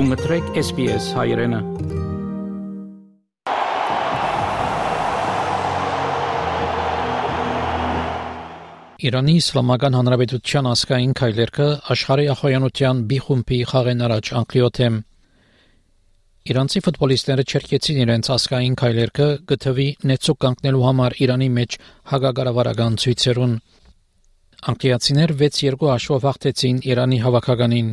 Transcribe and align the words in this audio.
Գումտրեք 0.00 0.46
SPS 0.56 1.06
հայրենը։ 1.12 1.58
Իրանի 9.10 9.34
Իսլամական 9.40 9.98
Հանրապետության 9.98 10.70
ասկային 10.70 11.12
քայլերքը 11.20 11.66
աշխարհի 11.94 12.26
ախոյանության 12.34 13.02
B 13.10 13.20
խումբի 13.26 13.58
խաղեն 13.74 14.04
առաջ 14.08 14.30
Անկլիոթեմ 14.40 14.96
Իրանցի 16.54 16.82
ֆուտբոլիստները 16.86 17.44
չերկեցին 17.50 18.00
իրենց 18.06 18.30
ասկային 18.40 18.78
քայլերքը 18.80 19.28
գտվի 19.52 19.88
նեցուկ 20.12 20.38
կանգնելու 20.46 20.86
համար 20.88 21.18
Իրանի 21.26 21.50
մեջ 21.60 21.76
հագագարավարական 22.14 22.96
ցույցերուն 23.04 23.52
Անկլիացիներ 24.72 25.36
6-2 25.44 25.92
հաշվով 25.92 26.30
հաղթեցին 26.30 26.80
Իրանի 26.88 27.20
հավաքականին 27.26 27.92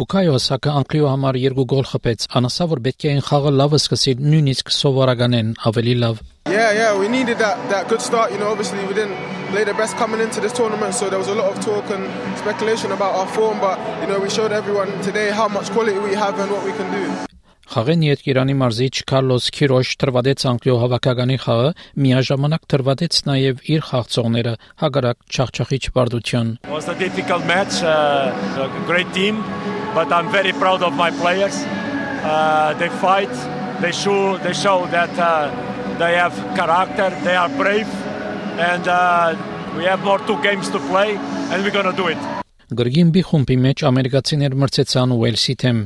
Բուկայո 0.00 0.36
Սակա 0.40 0.72
Անկլիո 0.80 1.08
համար 1.10 1.36
երկու 1.40 1.64
գոլ 1.70 1.86
խփեց։ 1.90 2.26
Անասա 2.38 2.66
որ 2.70 2.80
պետք 2.86 3.04
է 3.04 3.08
այն 3.10 3.24
խաղը 3.26 3.50
լավ 3.56 3.74
սկսի 3.78 4.14
նույնիսկ 4.20 4.70
սովորականեն 4.76 5.50
ավելի 5.70 5.94
լավ։ 6.04 6.22
Yeah, 6.50 6.72
yeah, 6.72 6.98
we 6.98 7.08
needed 7.08 7.38
that 7.38 7.58
that 7.72 7.88
good 7.88 8.00
start. 8.00 8.32
You 8.32 8.38
know, 8.38 8.48
obviously 8.48 8.84
we 8.86 8.94
didn't 8.94 9.18
play 9.50 9.64
the 9.64 9.74
best 9.74 9.96
coming 9.96 10.20
into 10.20 10.40
this 10.40 10.52
tournament, 10.52 10.94
so 10.94 11.10
there 11.10 11.18
was 11.18 11.28
a 11.28 11.34
lot 11.34 11.52
of 11.52 11.60
talk 11.60 11.90
and 11.90 12.06
speculation 12.38 12.92
about 12.92 13.14
our 13.14 13.26
form, 13.26 13.60
but 13.60 13.76
you 14.00 14.06
know, 14.08 14.18
we 14.18 14.30
showed 14.30 14.52
everyone 14.52 14.88
today 15.02 15.30
how 15.30 15.48
much 15.48 15.70
quality 15.70 15.98
we 15.98 16.14
have 16.14 16.38
and 16.38 16.50
what 16.50 16.64
we 16.64 16.72
can 16.72 16.90
do. 16.92 17.04
Խաղեն 17.75 18.03
յետ 18.07 18.27
Իրանի 18.31 18.53
մարզիչ 18.55 18.95
Կարլոս 19.11 19.51
Քիրոշ 19.55 19.89
տրվադեց 19.99 20.45
Անկլիո 20.47 20.75
հավաքականի 20.85 21.37
խաղը, 21.43 21.71
միաժամանակ 22.05 22.67
տրվադեց 22.71 23.17
նաև 23.27 23.63
իր 23.75 23.81
խաղցողները 23.91 24.53
հագարակ 24.85 25.17
չախչախիչ 25.35 25.83
բարդության։ 25.99 26.55
Was 26.71 26.87
a 26.87 26.95
difficult 26.95 27.43
match, 27.43 27.83
uh, 27.83 28.31
a 28.63 28.69
great 28.87 29.11
team. 29.11 29.43
but 29.95 30.11
I'm 30.11 30.29
very 30.29 30.51
proud 30.51 30.83
of 30.83 30.93
my 31.03 31.09
players. 31.21 31.55
Uh, 31.63 32.73
they 32.79 32.89
fight, 33.03 33.33
they 33.81 33.93
show, 33.93 34.37
they 34.45 34.53
show 34.53 34.77
that 34.87 35.13
uh, 35.17 35.49
they 36.01 36.13
have 36.15 36.35
character, 36.59 37.09
they 37.23 37.35
are 37.43 37.49
brave, 37.61 37.87
and 38.71 38.85
uh, 38.87 39.33
we 39.77 39.85
have 39.85 40.03
more 40.03 40.19
two 40.27 40.37
games 40.47 40.69
to 40.75 40.79
play, 40.91 41.15
and 41.51 41.63
we're 41.63 41.77
gonna 41.79 41.95
do 41.95 42.07
it. 42.15 42.19
Գրգին 42.75 43.11
բի 43.13 43.21
խումբի 43.29 43.55
մեջ 43.61 43.85
ամերիկացիներ 43.91 44.57
մրցեցան 44.61 45.15
Ուելսի 45.15 45.55
թեմ։ 45.63 45.81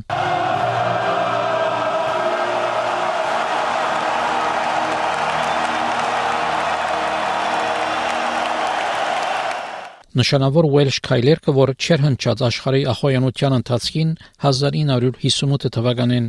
Նշանավոր 10.18 10.66
Welsh 10.74 10.96
քայլերքը, 11.06 11.52
որ 11.54 11.70
չեր 11.78 12.00
հնչած 12.02 12.40
աշխարհի 12.48 12.80
ախոյանության 12.92 13.52
ընթացքին 13.60 14.08
1958 14.50 15.70
թվականին 15.76 16.24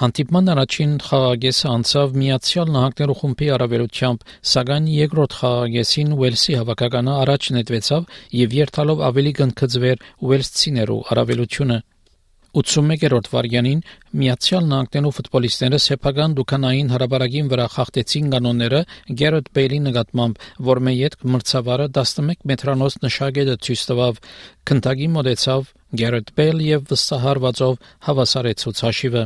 Հանդիպման 0.00 0.50
առաջին 0.54 0.96
խաղագեսը 1.06 1.68
անցավ 1.70 2.12
Միացյալ 2.22 2.68
Նահանգներու 2.74 3.16
խումբի 3.20 3.48
առավելությամբ, 3.56 4.26
սակայն 4.54 4.90
երկրորդ 4.96 5.38
խաղագեսին 5.38 6.12
Ուելսի 6.18 6.58
հավաքականը 6.60 7.16
առաջ 7.20 7.48
նետվեցավ 7.56 8.12
եւ 8.40 8.58
երթալով 8.58 9.02
ավելի 9.10 9.32
կնքծվեր 9.40 10.04
Ուելսցիներու 10.30 11.00
առավելությունը։ 11.14 11.78
81-րդ 12.50 13.28
վարյանին 13.30 13.82
Միացյալ 14.20 14.64
Նահանգներու 14.70 15.12
ֆուտբոլիստները 15.16 15.78
սեփական 15.84 16.36
դուքանային 16.38 16.92
հրաբարագին 16.94 17.50
վրա 17.52 17.66
խախտեցին 17.76 18.30
կանոնները 18.34 18.80
Գերեթ 19.20 19.50
Բեյլի 19.54 19.80
նկատմամբ, 19.86 20.40
որ 20.70 20.82
մեյետ 20.90 21.18
մրցավարը 21.30 21.88
11 22.00 22.46
մետրանոց 22.50 22.96
նշագետը 23.06 23.58
ցույց 23.66 23.84
տվավ, 23.90 24.22
քնտագի 24.70 25.10
մոտեցավ 25.20 25.74
Գերեթ 26.00 26.34
Բեյլ 26.40 26.64
եւ 26.70 26.88
վստահարվածով 26.90 27.78
հավասարեց 28.10 28.66
ցուցաշիվը։ 28.66 29.24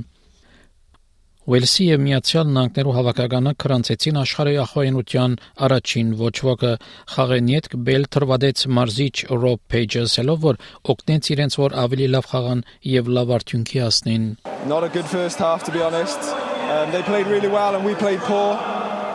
Ուելսի 1.44 1.86
եւ 1.90 2.00
Միացյալ 2.00 2.52
Նահանգներու 2.54 2.92
հավաքականը 2.96 3.50
քրանցեցին 3.60 4.18
աշխարհի 4.20 4.52
ախոյնության 4.62 5.32
առաջին 5.66 6.12
ոչ 6.16 6.30
ոքը 6.48 6.70
խաղենիետ 7.14 7.66
բել 7.88 8.06
թրվադեց 8.16 8.62
մարզիչ 8.78 9.16
Ռոբ 9.42 9.60
Փեյջը 9.74 10.04
ասելով 10.08 10.38
որ 10.46 10.58
օգնեց 10.94 11.28
իրենց 11.34 11.58
որ 11.60 11.76
ավելի 11.84 12.06
լավ 12.14 12.28
խաղան 12.30 12.62
եւ 12.94 13.10
լավ 13.18 13.34
արդյունքի 13.36 13.82
հասնեն 13.84 14.24
Not 14.72 14.86
a 14.88 14.88
good 14.88 15.04
first 15.04 15.36
half 15.44 15.68
to 15.68 15.70
be 15.70 15.82
honest. 15.84 16.32
Um, 16.72 16.90
they 16.96 17.02
played 17.02 17.26
really 17.26 17.52
well 17.52 17.76
and 17.76 17.84
we 17.84 17.92
played 17.94 18.20
poor. 18.20 18.56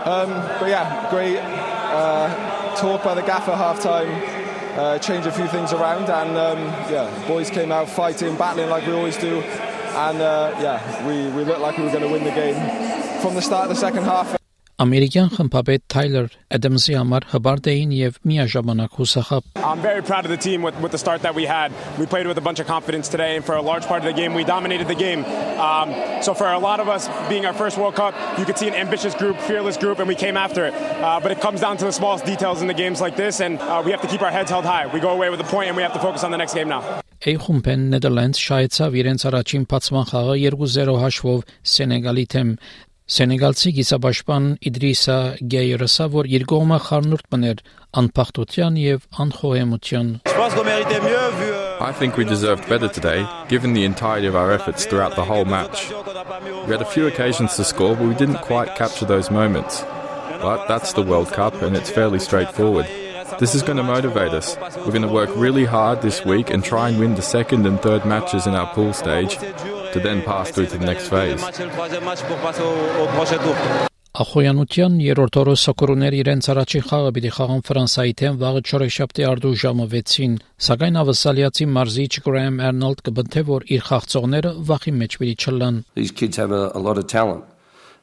Um, 0.05 0.29
but 0.61 0.69
yeah, 0.69 1.09
great 1.09 1.41
uh, 1.41 2.29
talk 2.77 3.03
by 3.03 3.15
the 3.15 3.25
gaffer 3.25 3.55
half 3.57 3.81
time. 3.81 4.13
Uh, 4.77 4.99
change 4.99 5.25
a 5.25 5.31
few 5.31 5.47
things 5.47 5.73
around 5.73 6.13
and 6.13 6.37
um, 6.37 6.61
yeah, 6.93 7.09
boys 7.27 7.49
came 7.49 7.71
out 7.71 7.89
fighting, 7.89 8.37
battling 8.37 8.69
like 8.69 8.85
we 8.85 8.93
always 8.93 9.17
do. 9.17 9.41
and 10.06 10.20
uh, 10.20 10.54
yeah, 10.60 11.06
we, 11.06 11.28
we 11.36 11.44
looked 11.44 11.60
like 11.60 11.76
we 11.76 11.84
were 11.84 11.90
going 11.90 12.02
to 12.02 12.08
win 12.08 12.24
the 12.24 12.30
game 12.30 12.56
from 13.20 13.34
the 13.34 13.42
start 13.42 13.64
of 13.64 13.68
the 13.70 13.80
second 13.80 14.04
half. 14.04 14.36
Ամերիկյան 14.82 15.28
խմբապետ 15.30 15.82
Թայլեր 15.92 16.32
Էդամսի 16.56 16.94
համար 16.98 17.24
հբարտ 17.30 17.66
էին 17.70 17.90
եւ 17.94 18.16
միաժամանակ 18.26 18.96
հուսախապ։ 18.98 19.44
I'm 19.62 19.82
very 19.84 20.02
proud 20.02 20.24
of 20.26 20.32
the 20.32 20.36
team 20.36 20.62
with, 20.66 20.74
with 20.80 20.90
the 20.90 20.98
start 20.98 21.22
that 21.22 21.36
we 21.36 21.44
had. 21.46 21.70
We 21.96 22.06
played 22.06 22.26
with 22.26 22.38
a 22.38 22.40
bunch 22.40 22.58
of 22.58 22.66
confidence 22.66 23.06
today 23.08 23.36
and 23.36 23.44
for 23.44 23.54
a 23.54 23.62
large 23.62 23.86
part 23.86 24.02
of 24.02 24.06
the 24.10 24.12
game 24.12 24.34
we 24.34 24.42
dominated 24.42 24.88
the 24.88 24.96
game. 24.96 25.24
Um, 25.62 25.94
so 26.26 26.34
for 26.34 26.50
a 26.50 26.58
lot 26.58 26.80
of 26.80 26.88
us 26.88 27.06
being 27.28 27.46
our 27.46 27.54
first 27.54 27.78
World 27.78 27.94
Cup, 27.94 28.18
you 28.36 28.44
could 28.44 28.58
see 28.58 28.66
an 28.66 28.74
ambitious 28.74 29.14
group, 29.14 29.38
fearless 29.46 29.76
group 29.76 30.00
and 30.00 30.08
we 30.08 30.16
came 30.16 30.36
after 30.36 30.66
it. 30.66 30.74
Uh, 30.74 31.20
but 31.22 31.30
it 31.30 31.40
comes 31.40 31.60
down 31.60 31.76
to 31.76 31.84
the 31.84 31.92
smallest 31.92 32.24
details 32.24 32.60
in 32.60 32.66
the 32.66 32.74
games 32.74 33.00
like 33.00 33.14
this 33.14 33.40
and 33.40 33.60
uh, 33.60 33.80
we 33.84 33.92
have 33.92 34.02
to 34.02 34.08
keep 34.08 34.22
our 34.22 34.32
heads 34.32 34.50
held 34.50 34.64
high. 34.64 34.88
We 34.88 34.98
go 34.98 35.10
away 35.10 35.30
with 35.30 35.38
a 35.38 35.44
point 35.54 35.68
and 35.68 35.76
we 35.76 35.84
have 35.84 35.92
to 35.92 36.00
focus 36.00 36.24
on 36.24 36.32
the 36.32 36.36
next 36.36 36.52
game 36.52 36.68
now. 36.68 36.82
A 37.24 37.32
խումբեն 37.40 37.86
Netherlands 37.92 38.40
շահեցավ 38.44 38.96
իրենց 39.00 39.22
առաջին 39.30 39.62
փացման 39.70 40.10
խաղը 40.10 40.34
2-0 40.44 40.96
հաշվով 41.04 41.46
Սենեգալի 41.74 42.26
թեմ։ 42.34 42.50
Սենեգալցի 43.14 43.70
գիսաբաշխման 43.76 44.44
Իդրիսա 44.68 45.16
Գեյրսը, 45.52 46.04
որ 46.14 46.28
իր 46.36 46.44
կողմը 46.52 46.78
խառնուրդ 46.84 47.26
մներ 47.34 47.58
անփախտության 48.00 48.78
եւ 48.80 49.02
անխոհեմության։ 49.24 50.08
I 51.84 51.92
think 51.92 52.16
we 52.16 52.24
deserved 52.24 52.68
better 52.68 52.88
today, 52.88 53.26
given 53.48 53.74
the 53.74 53.84
entirety 53.84 54.26
of 54.26 54.36
our 54.36 54.52
efforts 54.52 54.86
throughout 54.86 55.16
the 55.16 55.24
whole 55.24 55.44
match. 55.44 55.90
We 56.66 56.72
had 56.72 56.80
a 56.80 56.88
few 56.94 57.06
occasions 57.06 57.56
to 57.56 57.64
score, 57.64 57.94
but 57.94 58.08
we 58.08 58.14
didn't 58.14 58.40
quite 58.40 58.74
capture 58.74 59.04
those 59.04 59.30
moments. 59.30 59.84
But 60.40 60.66
that's 60.66 60.94
the 60.94 61.02
World 61.02 61.32
Cup, 61.32 61.60
and 61.60 61.76
it's 61.76 61.90
fairly 61.90 62.20
straightforward. 62.20 62.88
This 63.37 63.53
is 63.53 63.61
going 63.61 63.77
to 63.77 63.83
motivate 63.83 64.33
us. 64.33 64.57
We're 64.77 64.95
going 64.97 65.03
to 65.03 65.07
work 65.07 65.29
really 65.35 65.65
hard 65.65 66.01
this 66.01 66.25
week 66.25 66.49
and 66.49 66.63
try 66.63 66.89
and 66.89 66.99
win 66.99 67.15
the 67.15 67.21
second 67.21 67.65
and 67.67 67.79
third 67.81 68.05
matches 68.05 68.47
in 68.47 68.55
our 68.55 68.73
pool 68.73 68.93
stage 68.93 69.37
to 69.37 69.99
then 70.01 70.23
pass 70.23 70.49
through 70.49 70.67
to 70.67 70.77
the 70.77 70.85
next 70.85 71.09
phase. 71.09 71.41
Ախոյանության 74.19 74.95
երրորդ 75.05 75.35
օրը 75.39 75.53
սոկորուներ 75.61 76.15
իրենց 76.17 76.47
առաջին 76.51 76.83
խաղը 76.89 77.11
պիտի 77.15 77.29
խաղան 77.35 77.61
Ֆրանսայի 77.67 78.15
թեմ 78.19 78.39
վաղը 78.41 78.61
4-շաբթի 78.69 79.25
արդու 79.29 79.51
ժամը 79.61 79.85
6-ին, 79.93 80.33
սակայն 80.65 80.97
ավսալիացի 81.03 81.67
մարզիչ 81.75 82.09
Գրaham 82.25 82.57
Arnold 82.69 83.03
կբնթե 83.05 83.43
որ 83.51 83.67
իր 83.77 83.85
խաղցողները 83.85 84.51
վախի 84.71 84.93
մեջ 84.97 85.17
պիտի 85.21 85.35
չլան. 85.45 85.79
These 85.93 86.11
kids 86.11 86.41
have 86.41 86.51
a, 86.51 86.71
a 86.73 86.81
lot 86.81 86.97
of 86.97 87.05
talent 87.05 87.45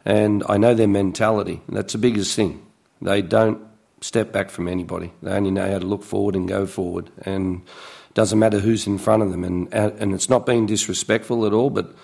and 0.06 0.44
I 0.48 0.56
know 0.56 0.72
their 0.74 0.88
mentality. 0.88 1.60
That's 1.68 1.92
the 1.92 1.98
biggest 1.98 2.36
thing. 2.36 2.62
They 3.02 3.20
don't 3.20 3.58
step 4.06 4.32
back 4.32 4.50
from 4.50 4.68
anybody. 4.68 5.12
They 5.22 5.32
only 5.32 5.50
know 5.50 5.70
how 5.70 5.78
to 5.78 5.86
look 5.86 6.04
forward 6.04 6.36
and 6.36 6.48
go 6.48 6.64
forward, 6.66 7.10
and 7.22 7.62
it 8.08 8.14
doesn't 8.14 8.38
matter 8.38 8.60
who's 8.60 8.86
in 8.86 8.98
front 8.98 9.22
of 9.22 9.30
them. 9.30 9.44
And 9.44 9.72
and 9.74 10.14
it's 10.14 10.30
not 10.30 10.46
being 10.46 10.66
disrespectful 10.66 11.44
at 11.44 11.52
all, 11.52 11.70
but 11.70 11.94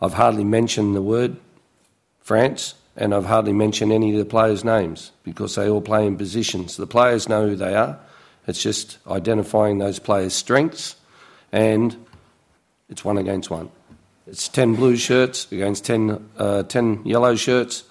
I've 0.00 0.14
hardly 0.14 0.44
mentioned 0.44 0.94
the 0.94 1.02
word 1.02 1.36
France, 2.20 2.74
and 2.96 3.14
I've 3.14 3.26
hardly 3.26 3.52
mentioned 3.52 3.92
any 3.92 4.12
of 4.12 4.18
the 4.18 4.24
players' 4.24 4.64
names 4.64 5.10
because 5.24 5.56
they 5.56 5.68
all 5.68 5.80
play 5.80 6.06
in 6.06 6.16
positions. 6.16 6.76
The 6.76 6.86
players 6.86 7.28
know 7.28 7.48
who 7.48 7.56
they 7.56 7.74
are. 7.74 7.98
It's 8.46 8.62
just 8.62 8.98
identifying 9.06 9.78
those 9.78 9.98
players' 9.98 10.34
strengths, 10.34 10.96
and 11.52 11.96
it's 12.88 13.04
one 13.04 13.18
against 13.18 13.50
one. 13.50 13.70
It's 14.26 14.48
ten 14.48 14.74
blue 14.74 14.96
shirts 14.96 15.50
against 15.50 15.86
10, 15.86 16.30
uh, 16.38 16.62
10 16.62 17.04
yellow 17.04 17.34
shirts, 17.34 17.84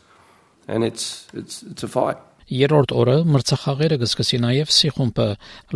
and 0.68 0.84
it's 0.84 1.28
it's 1.34 1.64
it's 1.64 1.84
a 1.84 1.88
fight. 1.88 2.18
Երրորդ 2.48 2.94
օրը 2.96 3.14
մրցախաղերը 3.28 3.96
կսկսի 4.00 4.38
նաև 4.40 4.70
C 4.72 4.90
խումբը։ 4.96 5.24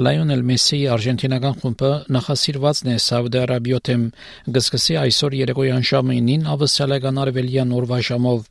Լայոնել 0.08 0.44
Մեսսիի 0.48 0.86
արժենտինական 0.94 1.58
խումբը 1.60 1.90
նախասիրվածն 2.16 2.92
է 2.94 2.96
Սաուդի 3.06 3.42
Արաբիոթեմ 3.42 4.06
կսկսի 4.56 4.96
այսօր 5.02 5.36
երեկոյան 5.42 5.84
ժամը 5.92 6.16
9-ին 6.22 6.48
ավսալական 6.54 7.20
արևելյան 7.26 7.74
օրվա 7.76 8.00
ժամով 8.08 8.48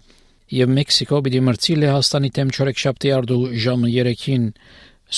եւ 0.61 0.75
Մեքսիկո 0.77 1.23
պիտի 1.25 1.41
մրցի 1.49 1.79
Լեհաստանի 1.81 2.31
թեմ 2.37 2.53
չորեքշաբթի 2.61 3.15
արդու 3.17 3.41
ժամը 3.65 3.95
3-ին։ 3.97 4.45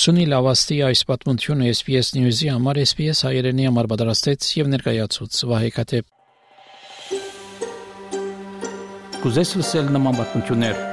Սունի 0.03 0.25
Լավաստի 0.31 0.79
այս 0.87 1.03
պատմությունը 1.11 1.67
SPS 1.73 2.15
News-ի 2.15 2.49
համար 2.53 2.79
SPS 2.85 3.25
հայերենի 3.27 3.67
համար 3.67 3.91
պատրաստեց 3.91 4.47
եւ 4.61 4.71
ներկայացուց 4.77 5.43
Վահե 5.51 5.75
Քաթեփ 5.75 6.09
Կուզես 9.27 9.53
լսել 9.59 9.93
նման 9.97 10.19
պատմություններ 10.23 10.92